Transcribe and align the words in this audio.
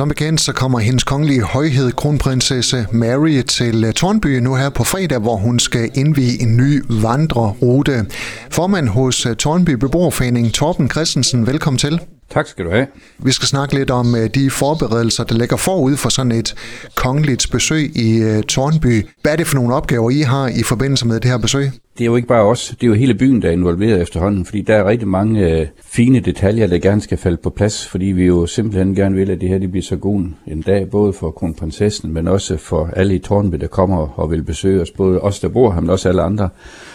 Som 0.00 0.08
bekendt 0.08 0.40
så 0.40 0.52
kommer 0.52 0.78
hendes 0.78 1.04
kongelige 1.04 1.42
højhed, 1.42 1.92
kronprinsesse 1.92 2.86
Mary, 2.92 3.42
til 3.42 3.84
øh, 3.84 3.92
Tornby 3.92 4.38
nu 4.38 4.54
her 4.54 4.70
på 4.70 4.84
fredag, 4.84 5.18
hvor 5.18 5.36
hun 5.36 5.58
skal 5.58 5.90
indvige 5.94 6.42
en 6.42 6.56
ny 6.56 6.82
vandrerute. 6.88 8.06
Formand 8.50 8.88
hos 8.88 9.26
øh, 9.26 9.36
Tornby 9.36 9.70
Beboerforening, 9.70 10.52
Torben 10.52 10.90
Christensen, 10.90 11.46
velkommen 11.46 11.78
til. 11.78 12.00
Tak 12.30 12.46
skal 12.46 12.64
du 12.64 12.70
have. 12.70 12.86
Vi 13.18 13.32
skal 13.32 13.48
snakke 13.48 13.74
lidt 13.74 13.90
om 13.90 14.14
øh, 14.14 14.30
de 14.34 14.50
forberedelser, 14.50 15.24
der 15.24 15.34
ligger 15.34 15.56
forud 15.56 15.96
for 15.96 16.08
sådan 16.08 16.32
et 16.32 16.54
kongeligt 16.94 17.46
besøg 17.52 17.96
i 17.96 18.42
Tornby. 18.48 19.06
Hvad 19.22 19.32
er 19.32 19.36
det 19.36 19.46
for 19.46 19.54
nogle 19.54 19.74
opgaver, 19.74 20.10
I 20.10 20.20
har 20.20 20.48
i 20.48 20.62
forbindelse 20.62 21.06
med 21.06 21.20
det 21.20 21.30
her 21.30 21.38
besøg? 21.38 21.70
Det 22.00 22.06
er 22.06 22.10
jo 22.10 22.16
ikke 22.16 22.28
bare 22.28 22.44
os, 22.44 22.74
det 22.80 22.86
er 22.86 22.88
jo 22.88 22.94
hele 22.94 23.14
byen, 23.14 23.42
der 23.42 23.48
er 23.48 23.52
involveret 23.52 24.02
efterhånden, 24.02 24.44
fordi 24.44 24.60
der 24.60 24.74
er 24.74 24.88
rigtig 24.88 25.08
mange 25.08 25.50
øh, 25.50 25.66
fine 25.82 26.20
detaljer, 26.20 26.66
der 26.66 26.78
gerne 26.78 27.00
skal 27.00 27.18
falde 27.18 27.36
på 27.36 27.50
plads, 27.50 27.86
fordi 27.86 28.04
vi 28.04 28.26
jo 28.26 28.46
simpelthen 28.46 28.94
gerne 28.94 29.16
vil, 29.16 29.30
at 29.30 29.40
det 29.40 29.48
her 29.48 29.58
det 29.58 29.70
bliver 29.70 29.82
så 29.82 29.96
god 29.96 30.24
en 30.46 30.62
dag, 30.62 30.90
både 30.90 31.12
for 31.12 31.30
kronprinsessen, 31.30 32.12
men 32.12 32.28
også 32.28 32.56
for 32.56 32.90
alle 32.96 33.14
i 33.14 33.18
Tornby, 33.18 33.56
der 33.56 33.66
kommer 33.66 34.18
og 34.20 34.30
vil 34.30 34.42
besøge 34.42 34.80
os, 34.80 34.90
både 34.90 35.20
os, 35.20 35.40
der 35.40 35.48
bor 35.48 35.72
her, 35.72 35.80
men 35.80 35.90
også 35.90 36.08
alle 36.08 36.22
andre. 36.22 36.48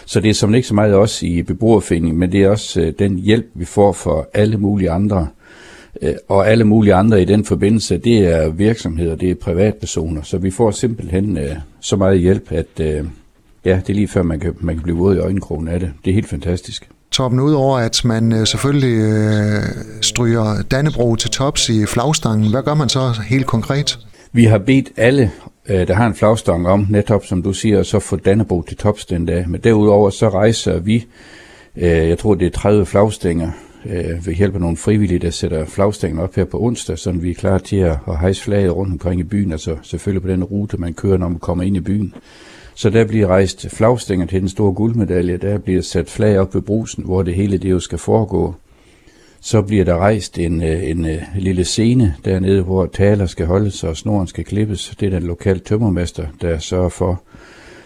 Så 0.05 0.19
det 0.19 0.29
er 0.29 0.33
som 0.33 0.55
ikke 0.55 0.67
så 0.67 0.75
meget 0.75 0.95
os 0.95 1.23
i 1.23 1.41
beboerforeningen, 1.41 2.19
men 2.19 2.31
det 2.31 2.43
er 2.43 2.49
også 2.49 2.81
øh, 2.81 2.93
den 2.99 3.17
hjælp, 3.17 3.45
vi 3.53 3.65
får 3.65 3.91
for 3.91 4.29
alle 4.33 4.57
mulige 4.57 4.91
andre. 4.91 5.27
Øh, 6.01 6.13
og 6.27 6.49
alle 6.49 6.63
mulige 6.63 6.93
andre 6.93 7.21
i 7.21 7.25
den 7.25 7.45
forbindelse, 7.45 7.97
det 7.97 8.17
er 8.17 8.49
virksomheder, 8.49 9.15
det 9.15 9.31
er 9.31 9.35
privatpersoner, 9.35 10.21
så 10.21 10.37
vi 10.37 10.51
får 10.51 10.71
simpelthen 10.71 11.37
øh, 11.37 11.55
så 11.79 11.95
meget 11.95 12.19
hjælp, 12.19 12.51
at 12.51 12.79
øh, 12.81 13.03
ja, 13.65 13.75
det 13.75 13.89
er 13.89 13.93
lige 13.93 14.07
før 14.07 14.23
man 14.23 14.39
kan, 14.39 14.55
man 14.59 14.75
kan 14.75 14.83
blive 14.83 14.97
våd 14.97 15.15
i 15.15 15.19
øjenkrogen 15.19 15.67
af 15.67 15.79
det. 15.79 15.91
Det 16.05 16.11
er 16.11 16.15
helt 16.15 16.29
fantastisk. 16.29 16.89
Torben, 17.11 17.39
udover 17.39 17.77
at 17.77 18.01
man 18.05 18.33
øh, 18.33 18.47
selvfølgelig 18.47 18.97
øh, 18.97 19.63
stryger 20.01 20.61
Dannebro 20.71 21.15
til 21.15 21.29
tops 21.29 21.69
i 21.69 21.85
flagstangen, 21.85 22.51
hvad 22.51 22.63
gør 22.63 22.73
man 22.73 22.89
så 22.89 23.21
helt 23.27 23.45
konkret? 23.45 23.99
Vi 24.31 24.43
har 24.43 24.57
bedt 24.57 24.89
alle, 24.97 25.31
øh, 25.69 25.87
der 25.87 25.93
har 25.93 26.07
en 26.07 26.15
flagstang 26.15 26.67
om, 26.67 26.87
netop 26.89 27.25
som 27.25 27.43
du 27.43 27.53
siger, 27.53 27.83
så 27.83 27.99
få 27.99 28.15
Dannebro 28.15 28.61
til 28.61 28.77
tops 28.77 29.05
den 29.05 29.25
dag. 29.25 29.49
Men 29.49 29.61
derudover 29.61 30.09
så 30.09 30.29
rejser 30.29 30.79
vi, 30.79 31.05
øh, 31.75 32.09
jeg 32.09 32.17
tror 32.17 32.35
det 32.35 32.45
er 32.45 32.51
30 32.51 32.85
flagstænger, 32.85 33.51
øh, 33.85 34.25
ved 34.25 34.33
hjælp 34.33 34.55
af 34.55 34.61
nogle 34.61 34.77
frivillige, 34.77 35.19
der 35.19 35.29
sætter 35.29 35.65
flagstængen 35.65 36.19
op 36.19 36.35
her 36.35 36.45
på 36.45 36.61
onsdag, 36.61 36.97
så 36.97 37.11
vi 37.11 37.29
er 37.29 37.35
klar 37.35 37.57
til 37.57 37.77
at, 37.77 37.97
at 38.07 38.19
hejse 38.19 38.41
flaget 38.41 38.75
rundt 38.75 38.91
omkring 38.91 39.19
i 39.19 39.23
byen, 39.23 39.51
altså 39.51 39.75
selvfølgelig 39.81 40.21
på 40.21 40.27
den 40.27 40.43
rute, 40.43 40.77
man 40.77 40.93
kører, 40.93 41.17
når 41.17 41.29
man 41.29 41.39
kommer 41.39 41.63
ind 41.63 41.77
i 41.77 41.79
byen. 41.79 42.13
Så 42.75 42.89
der 42.89 43.05
bliver 43.05 43.27
rejst 43.27 43.69
flagstænger 43.69 44.25
til 44.25 44.41
den 44.41 44.49
store 44.49 44.73
guldmedalje, 44.73 45.37
der 45.37 45.57
bliver 45.57 45.81
sat 45.81 46.09
flag 46.09 46.39
op 46.39 46.55
ved 46.55 46.61
brusen, 46.61 47.03
hvor 47.03 47.23
det 47.23 47.35
hele 47.35 47.57
det 47.57 47.71
jo 47.71 47.79
skal 47.79 47.97
foregå. 47.97 48.55
Så 49.41 49.61
bliver 49.61 49.85
der 49.85 49.97
rejst 49.97 50.39
en, 50.39 50.63
øh, 50.63 50.89
en, 50.89 51.05
en 51.05 51.19
lille 51.35 51.63
scene 51.63 52.15
dernede, 52.25 52.61
hvor 52.61 52.85
taler 52.85 53.25
skal 53.25 53.45
holdes 53.45 53.83
og 53.83 53.97
snoren 53.97 54.27
skal 54.27 54.43
klippes. 54.43 54.95
Det 54.99 55.05
er 55.05 55.19
den 55.19 55.27
lokale 55.27 55.59
tømmermester, 55.59 56.27
der 56.41 56.59
sørger 56.59 56.89
for 56.89 57.21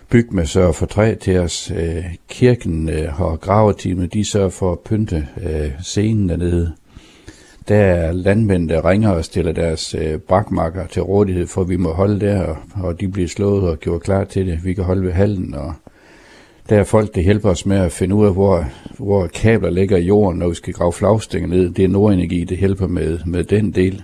bygme 0.09 0.35
med 0.35 0.45
sørger 0.45 0.71
for 0.71 0.85
træ 0.85 1.15
til 1.15 1.37
os. 1.37 1.71
Øh, 1.75 2.05
kirken 2.29 2.89
og 3.17 3.41
graveteamet, 3.41 4.13
de 4.13 4.25
sørger 4.25 4.49
for 4.49 4.71
at 4.71 4.79
pynte 4.79 5.27
scenen 5.83 6.29
dernede. 6.29 6.73
Der 7.69 7.75
er 7.75 8.11
landmænd, 8.11 8.69
der 8.69 8.89
ringer 8.89 9.09
og 9.09 9.25
stiller 9.25 9.51
deres 9.51 9.95
øh, 9.95 10.17
brakmarker 10.17 10.87
til 10.87 11.01
rådighed 11.01 11.47
for, 11.47 11.63
vi 11.63 11.77
må 11.77 11.93
holde 11.93 12.19
der, 12.19 12.43
og, 12.43 12.57
og 12.83 12.99
de 12.99 13.07
bliver 13.07 13.27
slået 13.27 13.69
og 13.69 13.79
gjort 13.79 14.01
klar 14.01 14.23
til 14.23 14.47
det. 14.47 14.65
Vi 14.65 14.73
kan 14.73 14.83
holde 14.83 15.03
ved 15.03 15.11
hallen, 15.11 15.55
og 15.55 15.73
der 16.69 16.79
er 16.79 16.83
folk, 16.83 17.15
der 17.15 17.21
hjælper 17.21 17.49
os 17.49 17.65
med 17.65 17.77
at 17.77 17.91
finde 17.91 18.15
ud 18.15 18.25
af, 18.25 18.33
hvor, 18.33 18.65
hvor 18.97 19.27
kabler 19.27 19.69
ligger 19.69 19.97
i 19.97 20.05
jorden, 20.05 20.39
når 20.39 20.49
vi 20.49 20.55
skal 20.55 20.73
grave 20.73 20.93
flagstænger 20.93 21.49
ned. 21.49 21.69
Det 21.69 21.83
er 21.83 21.89
Nordenergi, 21.89 22.43
det 22.43 22.57
hjælper 22.57 22.87
med, 22.87 23.19
med 23.25 23.43
den 23.43 23.71
del. 23.71 24.03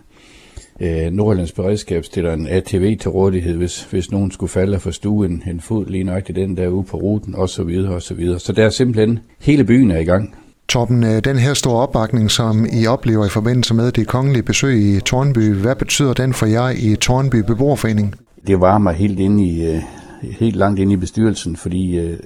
Øh, 0.80 1.12
Nordlands 1.12 1.52
Beredskab 1.52 2.06
stiller 2.06 2.34
en 2.34 2.48
ATV 2.48 2.98
til 2.98 3.12
rådighed, 3.12 3.58
hvis, 3.58 3.84
hvis 3.84 4.12
nogen 4.12 4.32
skulle 4.32 4.50
falde 4.50 4.80
for 4.80 4.92
stuen 4.92 5.32
en, 5.32 5.44
en 5.50 5.62
fod 5.62 5.86
lige 5.86 6.04
nøjagtigt 6.04 6.36
den 6.36 6.58
der 6.58 6.68
ude 6.68 6.84
på 6.84 6.98
ruten, 6.98 7.36
osv. 7.36 7.48
Så, 7.48 7.64
videre, 7.64 7.96
og 7.96 8.02
så, 8.02 8.14
videre. 8.14 8.40
så 8.40 8.54
der 8.54 8.66
er 8.66 8.70
simpelthen, 8.70 9.20
hele 9.40 9.64
byen 9.64 9.92
er 9.92 10.00
i 10.00 10.06
gang. 10.06 10.36
Torben, 10.68 11.04
øh, 11.04 11.24
den 11.24 11.38
her 11.38 11.54
store 11.54 11.82
opbakning, 11.82 12.32
som 12.32 12.66
I 12.74 12.88
oplever 12.88 13.26
i 13.26 13.30
forbindelse 13.30 13.74
med 13.74 13.92
det 13.92 14.08
kongelige 14.08 14.44
besøg 14.44 14.96
i 14.96 15.00
Tornby, 15.00 15.54
hvad 15.54 15.76
betyder 15.76 16.14
den 16.14 16.34
for 16.34 16.46
jer 16.46 16.70
i 16.70 16.96
Tornby 16.96 17.36
Beboerforening? 17.36 18.16
Det 18.48 18.62
var 18.62 18.78
mig 18.78 18.94
helt 18.94 19.20
ind 19.20 19.42
i, 19.42 19.68
øh, 19.68 19.82
helt 20.22 20.56
langt 20.56 20.80
ind 20.80 20.92
i 20.92 20.96
bestyrelsen, 20.96 21.56
fordi 21.56 21.98
øh, 21.98 22.18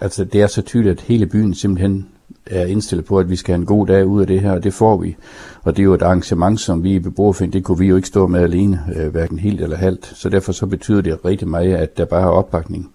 altså, 0.00 0.24
det 0.24 0.42
er 0.42 0.46
så 0.46 0.62
tydeligt, 0.62 0.92
at 0.92 1.04
hele 1.06 1.26
byen 1.26 1.54
simpelthen 1.54 2.06
er 2.46 2.66
indstillet 2.66 3.06
på, 3.06 3.18
at 3.18 3.30
vi 3.30 3.36
skal 3.36 3.52
have 3.52 3.60
en 3.60 3.66
god 3.66 3.86
dag 3.86 4.06
ud 4.06 4.20
af 4.20 4.26
det 4.26 4.40
her, 4.40 4.52
og 4.52 4.64
det 4.64 4.74
får 4.74 4.96
vi. 4.96 5.16
Og 5.62 5.76
det 5.76 5.82
er 5.82 5.84
jo 5.84 5.94
et 5.94 6.02
arrangement, 6.02 6.60
som 6.60 6.82
vi 6.82 6.92
i 6.92 6.98
beboerfind, 6.98 7.52
det 7.52 7.64
kunne 7.64 7.78
vi 7.78 7.86
jo 7.86 7.96
ikke 7.96 8.08
stå 8.08 8.26
med 8.26 8.40
alene, 8.40 8.80
øh, 8.96 9.08
hverken 9.08 9.38
helt 9.38 9.60
eller 9.60 9.76
halvt. 9.76 10.12
Så 10.14 10.28
derfor 10.28 10.52
så 10.52 10.66
betyder 10.66 11.00
det 11.00 11.24
rigtig 11.24 11.48
meget, 11.48 11.74
at 11.74 11.96
der 11.96 12.04
bare 12.04 12.22
er 12.22 12.26
opbakning. 12.26 12.90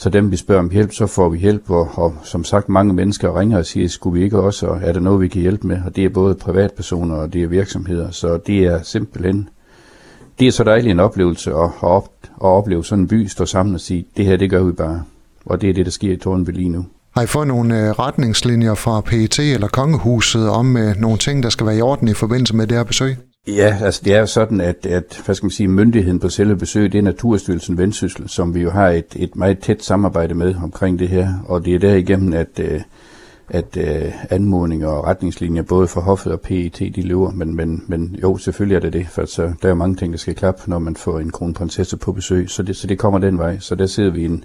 Så 0.00 0.10
dem, 0.10 0.30
vi 0.30 0.36
spørger 0.36 0.62
om 0.62 0.70
hjælp, 0.70 0.92
så 0.92 1.06
får 1.06 1.28
vi 1.28 1.38
hjælp, 1.38 1.70
og, 1.70 1.88
og 1.94 2.14
som 2.24 2.44
sagt, 2.44 2.68
mange 2.68 2.94
mennesker 2.94 3.40
ringer 3.40 3.58
og 3.58 3.66
siger, 3.66 3.88
skulle 3.88 4.18
vi 4.18 4.24
ikke 4.24 4.38
også, 4.38 4.66
og 4.66 4.80
er 4.82 4.92
der 4.92 5.00
noget, 5.00 5.20
vi 5.20 5.28
kan 5.28 5.42
hjælpe 5.42 5.66
med? 5.66 5.78
Og 5.86 5.96
det 5.96 6.04
er 6.04 6.08
både 6.08 6.34
privatpersoner, 6.34 7.14
og 7.14 7.32
det 7.32 7.42
er 7.42 7.46
virksomheder, 7.46 8.10
så 8.10 8.36
det 8.46 8.58
er 8.58 8.82
simpelthen, 8.82 9.48
det 10.38 10.46
er 10.46 10.52
så 10.52 10.64
dejlig 10.64 10.90
en 10.90 11.00
oplevelse 11.00 11.50
at, 11.50 11.64
at, 11.64 11.70
op, 11.82 12.08
at 12.24 12.28
opleve 12.40 12.84
sådan 12.84 13.04
en 13.04 13.08
by 13.08 13.26
stå 13.26 13.46
sammen 13.46 13.74
og 13.74 13.80
sige, 13.80 14.06
det 14.16 14.24
her, 14.24 14.36
det 14.36 14.50
gør 14.50 14.62
vi 14.62 14.72
bare. 14.72 15.02
Og 15.46 15.60
det 15.60 15.70
er 15.70 15.74
det, 15.74 15.86
der 15.86 15.92
sker 15.92 16.12
i 16.12 16.16
Tornby 16.16 16.50
lige 16.50 16.68
nu. 16.68 16.86
Har 17.10 17.22
I 17.22 17.26
fået 17.26 17.48
nogle 17.48 17.80
øh, 17.80 17.90
retningslinjer 17.90 18.74
fra 18.74 19.00
PET 19.00 19.38
eller 19.38 19.68
Kongehuset 19.68 20.48
om 20.48 20.76
øh, 20.76 20.96
nogle 20.96 21.18
ting, 21.18 21.42
der 21.42 21.48
skal 21.48 21.66
være 21.66 21.76
i 21.76 21.80
orden 21.80 22.08
i 22.08 22.14
forbindelse 22.14 22.56
med 22.56 22.66
det 22.66 22.76
her 22.76 22.84
besøg? 22.84 23.16
Ja, 23.46 23.78
altså 23.82 24.02
det 24.04 24.14
er 24.14 24.24
sådan, 24.26 24.60
at, 24.60 24.86
at 24.86 25.22
hvad 25.24 25.34
skal 25.34 25.44
man 25.44 25.50
sige, 25.50 25.68
myndigheden 25.68 26.20
på 26.20 26.28
selve 26.28 26.56
besøg, 26.56 26.92
det 26.92 26.98
er 26.98 27.02
Naturstyrelsen 27.02 27.78
Vendsyssel, 27.78 28.28
som 28.28 28.54
vi 28.54 28.60
jo 28.60 28.70
har 28.70 28.88
et, 28.88 29.16
et 29.16 29.36
meget 29.36 29.58
tæt 29.58 29.84
samarbejde 29.84 30.34
med 30.34 30.54
omkring 30.62 30.98
det 30.98 31.08
her, 31.08 31.34
og 31.48 31.64
det 31.64 31.74
er 31.74 31.78
derigennem, 31.78 32.32
at, 32.32 32.60
øh, 32.60 32.80
at 33.48 33.76
uh, 33.76 34.12
anmodninger 34.30 34.88
og 34.88 35.04
retningslinjer, 35.06 35.62
både 35.62 35.88
for 35.88 36.00
hoffet 36.00 36.32
og 36.32 36.40
PET, 36.40 36.78
de 36.78 37.02
løber, 37.02 37.30
men, 37.30 37.56
men, 37.56 37.84
men 37.86 38.16
jo, 38.22 38.36
selvfølgelig 38.36 38.76
er 38.76 38.80
det 38.80 38.92
det, 38.92 39.06
for 39.08 39.24
så, 39.24 39.52
der 39.62 39.70
er 39.70 39.74
mange 39.74 39.96
ting, 39.96 40.12
der 40.12 40.18
skal 40.18 40.34
klappe, 40.34 40.62
når 40.66 40.78
man 40.78 40.96
får 40.96 41.20
en 41.20 41.30
kronprinsesse 41.30 41.96
på 41.96 42.12
besøg, 42.12 42.50
så 42.50 42.62
det, 42.62 42.76
så 42.76 42.86
det 42.86 42.98
kommer 42.98 43.18
den 43.18 43.38
vej, 43.38 43.58
så 43.58 43.74
der 43.74 43.86
sidder 43.86 44.10
vi 44.10 44.22
i 44.22 44.24
en, 44.24 44.44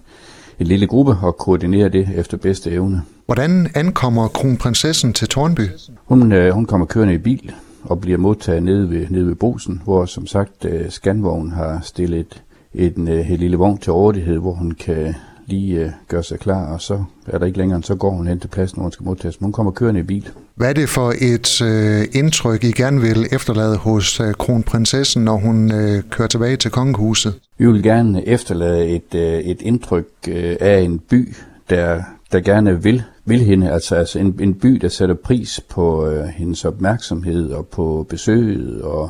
en 0.60 0.68
lille 0.68 0.88
gruppe 0.88 1.18
og 1.22 1.38
koordinerer 1.38 1.90
det 1.90 2.10
efter 2.16 2.38
bedste 2.38 2.72
evne. 2.72 3.02
Hvordan 3.26 3.68
ankommer 3.76 4.28
kronprinsessen 4.28 5.14
til 5.14 5.28
Tornby? 5.28 5.62
Hun, 6.06 6.32
øh, 6.32 6.54
hun 6.54 6.66
kommer 6.66 6.86
kørende 6.86 7.14
i 7.14 7.18
bil, 7.18 7.54
og 7.86 8.02
bliver 8.02 8.18
modtaget 8.18 8.64
nede 8.64 8.90
ved, 8.90 9.08
nede 9.10 9.28
ved 9.28 9.36
brusen, 9.36 9.82
hvor 9.84 10.06
som 10.06 10.28
sagt 10.28 10.66
uh, 10.66 10.90
Scanvogn 10.90 11.52
har 11.52 11.80
stillet 11.84 12.42
et, 12.74 12.98
uh, 12.98 13.32
et 13.32 13.40
lille 13.40 13.58
vogn 13.58 13.78
til 13.78 13.94
rådighed, 13.94 14.38
hvor 14.38 14.54
hun 14.54 14.72
kan 14.72 15.16
lige 15.48 15.86
uh, 15.86 15.92
gøre 16.08 16.24
sig 16.24 16.40
klar, 16.40 16.74
og 16.74 16.82
så 16.82 17.04
er 17.28 17.38
der 17.38 17.46
ikke 17.46 17.58
længere, 17.58 17.84
så 17.84 17.96
går 17.96 18.10
hun 18.10 18.28
hen 18.28 18.40
til 18.40 18.48
pladsen, 18.48 18.76
hvor 18.76 18.84
hun 18.84 18.92
skal 18.92 19.04
modtages. 19.04 19.38
hun 19.38 19.52
kommer 19.52 19.72
kørende 19.72 20.00
i 20.00 20.04
bil. 20.04 20.30
Hvad 20.56 20.70
er 20.70 20.74
det 20.74 20.90
for 20.90 21.14
et 21.22 21.62
uh, 21.62 22.20
indtryk, 22.20 22.64
I 22.64 22.72
gerne 22.72 23.02
vil 23.02 23.28
efterlade 23.32 23.78
hos 23.78 24.20
uh, 24.20 24.32
kronprinsessen, 24.32 25.24
når 25.24 25.38
hun 25.38 25.72
uh, 25.72 26.02
kører 26.10 26.28
tilbage 26.28 26.58
til 26.58 26.72
kongehuset? 26.72 27.34
Vi 27.58 27.66
vil 27.66 27.84
gerne 27.84 28.28
efterlade 28.28 28.88
et, 28.88 29.14
uh, 29.14 29.22
et 29.22 29.62
indtryk 29.62 30.08
uh, 30.28 30.34
af 30.60 30.80
en 30.80 31.00
by, 31.00 31.34
der, 31.70 32.04
der 32.32 32.40
gerne 32.40 32.84
vil 32.84 33.04
vil 33.26 33.40
hende, 33.40 33.72
altså, 33.72 33.96
altså 33.96 34.20
en, 34.20 34.40
en 34.42 34.54
by, 34.54 34.70
der 34.70 34.88
sætter 34.88 35.16
pris 35.16 35.62
på 35.70 36.08
øh, 36.08 36.26
hendes 36.26 36.66
opmærksomhed 36.66 37.52
og 37.52 37.68
på 37.68 38.06
besøget, 38.10 38.82
og 38.82 39.10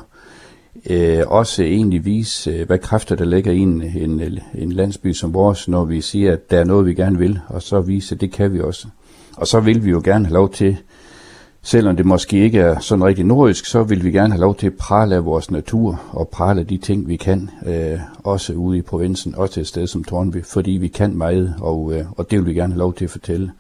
øh, 0.89 1.21
også 1.27 1.63
egentlig 1.63 2.05
vise, 2.05 2.51
øh, 2.51 2.67
hvad 2.67 2.79
kræfter 2.79 3.15
der 3.15 3.25
ligger 3.25 3.51
i 3.51 3.59
en, 3.59 3.81
en, 3.81 4.39
en 4.55 4.71
landsby 4.71 5.13
som 5.13 5.33
vores, 5.33 5.67
når 5.67 5.85
vi 5.85 6.01
siger, 6.01 6.33
at 6.33 6.51
der 6.51 6.59
er 6.59 6.63
noget, 6.63 6.85
vi 6.85 6.93
gerne 6.93 7.17
vil, 7.17 7.39
og 7.47 7.61
så 7.61 7.81
vise, 7.81 8.15
at 8.15 8.21
det 8.21 8.31
kan 8.31 8.53
vi 8.53 8.59
også. 8.59 8.87
Og 9.37 9.47
så 9.47 9.59
vil 9.59 9.85
vi 9.85 9.89
jo 9.89 10.01
gerne 10.05 10.25
have 10.25 10.33
lov 10.33 10.51
til, 10.51 10.77
selvom 11.61 11.95
det 11.95 12.05
måske 12.05 12.37
ikke 12.37 12.59
er 12.59 12.79
sådan 12.79 13.05
rigtig 13.05 13.25
nordisk, 13.25 13.65
så 13.65 13.83
vil 13.83 14.03
vi 14.03 14.11
gerne 14.11 14.33
have 14.33 14.41
lov 14.41 14.55
til 14.55 14.67
at 14.67 14.73
prale 14.79 15.15
af 15.15 15.25
vores 15.25 15.51
natur 15.51 16.01
og 16.11 16.27
prale 16.27 16.59
af 16.59 16.67
de 16.67 16.77
ting, 16.77 17.07
vi 17.07 17.15
kan, 17.15 17.49
øh, 17.65 17.99
også 18.23 18.53
ude 18.53 18.77
i 18.77 18.81
provinsen, 18.81 19.35
også 19.35 19.59
et 19.59 19.67
sted 19.67 19.87
som 19.87 20.03
Tornby, 20.03 20.43
fordi 20.43 20.71
vi 20.71 20.87
kan 20.87 21.17
meget, 21.17 21.55
og, 21.61 21.93
øh, 21.93 22.05
og 22.17 22.31
det 22.31 22.39
vil 22.39 22.47
vi 22.47 22.53
gerne 22.53 22.73
have 22.73 22.79
lov 22.79 22.93
til 22.93 23.05
at 23.05 23.11
fortælle. 23.11 23.51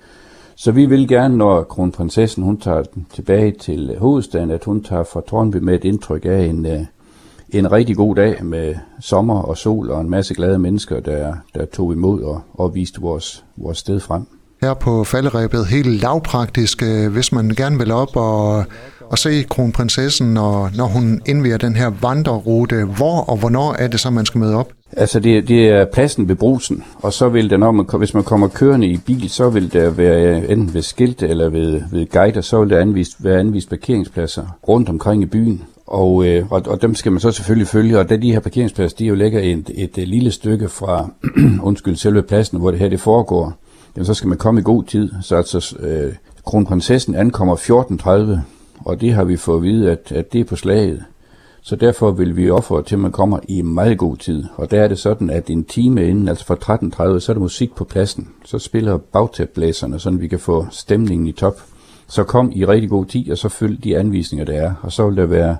Så 0.57 0.71
vi 0.71 0.85
vil 0.85 1.07
gerne, 1.07 1.37
når 1.37 1.63
kronprinsessen 1.63 2.43
hun 2.43 2.57
tager 2.57 2.83
tilbage 3.13 3.51
til 3.51 3.95
hovedstaden, 3.99 4.51
at 4.51 4.63
hun 4.63 4.83
tager 4.83 5.03
fra 5.03 5.21
Tornby 5.27 5.55
med 5.55 5.75
et 5.75 5.83
indtryk 5.83 6.25
af 6.25 6.45
en, 6.45 6.65
øh, 6.65 6.79
en 7.49 7.71
rigtig 7.71 7.95
god 7.95 8.15
dag 8.15 8.45
med 8.45 8.75
sommer 8.99 9.41
og 9.41 9.57
sol 9.57 9.91
og 9.91 10.01
en 10.01 10.09
masse 10.09 10.33
glade 10.33 10.59
mennesker, 10.59 10.99
der, 10.99 11.35
der 11.55 11.65
tog 11.65 11.93
imod 11.93 12.21
og, 12.21 12.41
og 12.53 12.75
viste 12.75 13.01
vores, 13.01 13.45
vores 13.57 13.77
sted 13.77 13.99
frem. 13.99 14.27
Her 14.61 14.73
på 14.73 15.03
falderæbet, 15.03 15.67
helt 15.67 16.01
lavpraktisk, 16.01 16.83
øh, 16.83 17.11
hvis 17.11 17.31
man 17.31 17.49
gerne 17.49 17.77
vil 17.77 17.91
op 17.91 18.15
og, 18.15 18.65
og 19.01 19.17
se 19.17 19.43
kronprinsessen, 19.49 20.33
når, 20.33 20.69
når 20.77 20.85
hun 20.85 21.21
indviger 21.25 21.57
den 21.57 21.75
her 21.75 21.91
vandrerute, 22.01 22.85
hvor 22.85 23.21
og 23.21 23.37
hvornår 23.37 23.73
er 23.73 23.87
det 23.87 23.99
så, 23.99 24.09
man 24.09 24.25
skal 24.25 24.39
møde 24.39 24.55
op? 24.55 24.71
Altså 24.97 25.19
det, 25.19 25.47
det 25.47 25.69
er 25.69 25.85
pladsen 25.85 26.27
ved 26.27 26.35
brusen, 26.35 26.83
og 26.95 27.13
så 27.13 27.29
vil 27.29 27.49
der, 27.49 27.57
når 27.57 27.71
man, 27.71 27.85
hvis 27.97 28.13
man 28.13 28.23
kommer 28.23 28.47
kørende 28.47 28.87
i 28.87 28.97
bil, 28.97 29.29
så 29.29 29.49
vil 29.49 29.73
der 29.73 29.89
være 29.89 30.41
øh, 30.41 30.51
enten 30.51 30.73
ved 30.73 30.81
skilt 30.81 31.23
eller 31.23 31.49
ved, 31.49 31.81
ved 31.91 32.09
guider, 32.09 32.41
så 32.41 32.59
vil 32.59 32.69
der 32.69 32.79
anvist, 32.79 33.23
være 33.23 33.39
anvist 33.39 33.69
parkeringspladser 33.69 34.57
rundt 34.67 34.89
omkring 34.89 35.23
i 35.23 35.25
byen. 35.25 35.63
Og, 35.87 36.25
øh, 36.27 36.51
og, 36.51 36.61
og 36.67 36.81
dem 36.81 36.95
skal 36.95 37.11
man 37.11 37.21
så 37.21 37.31
selvfølgelig 37.31 37.67
følge, 37.67 37.99
og 37.99 38.09
da 38.09 38.15
de 38.15 38.31
her 38.31 38.39
parkeringspladser, 38.39 38.97
de 38.97 39.05
jo 39.05 39.15
ligger 39.15 39.39
et, 39.39 39.71
et, 39.75 39.97
et 39.97 40.07
lille 40.07 40.31
stykke 40.31 40.69
fra, 40.69 41.09
undskyld, 41.67 41.95
selve 41.95 42.23
pladsen, 42.23 42.59
hvor 42.59 42.71
det 42.71 42.79
her 42.79 42.89
det 42.89 42.99
foregår, 42.99 43.53
jamen, 43.95 44.05
så 44.05 44.13
skal 44.13 44.27
man 44.27 44.37
komme 44.37 44.61
i 44.61 44.63
god 44.63 44.83
tid. 44.83 45.11
Så 45.21 45.35
altså, 45.35 45.75
øh, 45.79 46.13
kronprinsessen 46.45 47.15
ankommer 47.15 47.55
14.30, 47.55 48.39
og 48.85 49.01
det 49.01 49.13
har 49.13 49.23
vi 49.23 49.37
fået 49.37 49.57
at 49.57 49.63
vide, 49.63 49.91
at, 49.91 50.11
at 50.11 50.33
det 50.33 50.41
er 50.41 50.45
på 50.45 50.55
slaget. 50.55 51.03
Så 51.67 51.75
derfor 51.75 52.11
vil 52.11 52.37
vi 52.37 52.49
ofre 52.49 52.83
til, 52.83 52.95
at 52.95 52.99
man 52.99 53.11
kommer 53.11 53.39
i 53.47 53.61
meget 53.61 53.97
god 53.97 54.17
tid. 54.17 54.43
Og 54.55 54.71
der 54.71 54.81
er 54.81 54.87
det 54.87 54.99
sådan, 54.99 55.29
at 55.29 55.49
en 55.49 55.63
time 55.63 56.09
inden, 56.09 56.27
altså 56.27 56.45
fra 56.45 56.55
13.30, 57.15 57.19
så 57.19 57.31
er 57.31 57.33
der 57.33 57.41
musik 57.41 57.75
på 57.75 57.83
pladsen. 57.83 58.29
Så 58.43 58.59
spiller 58.59 58.97
bagtæpblæserne, 58.97 59.99
så 59.99 60.09
vi 60.09 60.27
kan 60.27 60.39
få 60.39 60.67
stemningen 60.71 61.27
i 61.27 61.31
top. 61.31 61.61
Så 62.07 62.23
kom 62.23 62.51
i 62.55 62.65
rigtig 62.65 62.89
god 62.89 63.05
tid, 63.05 63.31
og 63.31 63.37
så 63.37 63.49
følg 63.49 63.83
de 63.83 63.97
anvisninger, 63.97 64.45
der 64.45 64.53
er. 64.53 64.73
Og 64.81 64.91
så 64.91 65.07
vil 65.07 65.17
der 65.17 65.25
være 65.25 65.57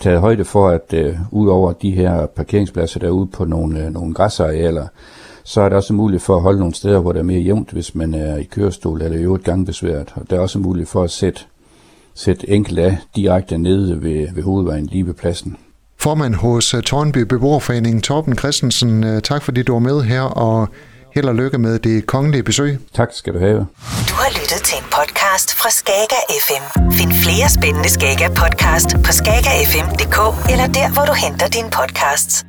taget 0.00 0.20
højde 0.20 0.44
for, 0.44 0.68
at 0.68 0.94
øh, 0.94 1.16
ud 1.32 1.48
over 1.48 1.72
de 1.72 1.90
her 1.90 2.26
parkeringspladser 2.26 3.00
derude 3.00 3.26
på 3.26 3.44
nogle, 3.44 3.84
øh, 3.84 3.92
nogle 3.92 4.14
græsarealer, 4.14 4.86
så 5.44 5.60
er 5.60 5.68
der 5.68 5.76
også 5.76 5.94
mulighed 5.94 6.20
for 6.20 6.36
at 6.36 6.42
holde 6.42 6.58
nogle 6.58 6.74
steder, 6.74 7.00
hvor 7.00 7.12
der 7.12 7.18
er 7.18 7.24
mere 7.24 7.40
jævnt, 7.40 7.70
hvis 7.70 7.94
man 7.94 8.14
er 8.14 8.36
i 8.36 8.42
kørestol 8.42 9.02
eller 9.02 9.18
i 9.18 9.22
øvrigt 9.22 9.44
gangbesværet. 9.44 10.12
Og 10.14 10.30
der 10.30 10.36
er 10.36 10.40
også 10.40 10.58
mulighed 10.58 10.86
for 10.86 11.02
at 11.02 11.10
sætte 11.10 11.40
sætte 12.18 12.50
enkelt 12.50 12.78
af 12.78 12.98
direkte 13.16 13.58
nede 13.58 14.02
ved, 14.02 14.26
ved 14.34 14.42
hovedvejen 14.42 14.86
lige 14.86 15.06
ved 15.06 15.14
pladsen. 15.14 15.56
Formand 16.00 16.34
hos 16.34 16.74
øh, 16.74 16.82
Tornby 16.82 17.18
Beboerforening, 17.18 18.04
Torben 18.04 18.38
Christensen, 18.38 19.04
øh, 19.04 19.22
tak 19.22 19.42
fordi 19.42 19.62
du 19.62 19.72
var 19.72 19.78
med 19.78 20.02
her, 20.02 20.20
og 20.20 20.68
held 21.14 21.28
og 21.28 21.34
lykke 21.34 21.58
med 21.58 21.78
det 21.78 22.06
kongelige 22.06 22.42
besøg. 22.42 22.78
Tak 22.94 23.08
skal 23.12 23.34
du 23.34 23.38
have. 23.38 23.58
Du 24.08 24.14
har 24.22 24.30
lyttet 24.40 24.60
til 24.64 24.76
en 24.78 24.84
podcast 24.84 25.54
fra 25.54 25.70
Skager 25.70 26.22
FM. 26.46 26.64
Find 26.92 27.12
flere 27.12 27.48
spændende 27.56 27.88
Skager 27.88 28.28
podcast 28.28 28.88
på 29.04 29.12
skagerfm.dk 29.20 30.18
eller 30.52 30.66
der, 30.78 30.88
hvor 30.94 31.04
du 31.10 31.14
henter 31.24 31.48
dine 31.48 31.70
podcasts. 31.70 32.44